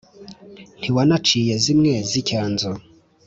[0.79, 2.71] ntiwanaciye zimwe z'icyanzu